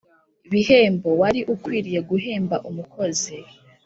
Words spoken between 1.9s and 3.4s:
guhemba umukozi